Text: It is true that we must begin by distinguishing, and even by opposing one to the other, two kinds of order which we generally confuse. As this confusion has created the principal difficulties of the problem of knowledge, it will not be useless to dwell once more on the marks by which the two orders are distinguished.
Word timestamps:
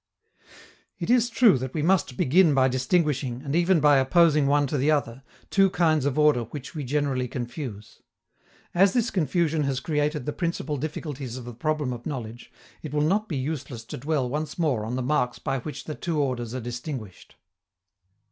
It 0.97 1.11
is 1.11 1.29
true 1.29 1.59
that 1.59 1.75
we 1.75 1.83
must 1.83 2.17
begin 2.17 2.55
by 2.55 2.67
distinguishing, 2.69 3.43
and 3.43 3.55
even 3.55 3.79
by 3.79 3.97
opposing 3.97 4.47
one 4.47 4.65
to 4.65 4.77
the 4.79 4.89
other, 4.89 5.21
two 5.51 5.69
kinds 5.69 6.05
of 6.07 6.17
order 6.17 6.45
which 6.45 6.73
we 6.73 6.83
generally 6.83 7.27
confuse. 7.27 8.01
As 8.73 8.93
this 8.93 9.11
confusion 9.11 9.61
has 9.65 9.79
created 9.79 10.25
the 10.25 10.33
principal 10.33 10.75
difficulties 10.77 11.37
of 11.37 11.45
the 11.45 11.53
problem 11.53 11.93
of 11.93 12.07
knowledge, 12.07 12.51
it 12.81 12.95
will 12.95 13.01
not 13.05 13.29
be 13.29 13.37
useless 13.37 13.85
to 13.85 13.97
dwell 13.99 14.27
once 14.27 14.57
more 14.57 14.85
on 14.85 14.95
the 14.95 15.03
marks 15.03 15.37
by 15.37 15.59
which 15.59 15.83
the 15.83 15.93
two 15.93 16.19
orders 16.19 16.55
are 16.55 16.61
distinguished. 16.61 17.35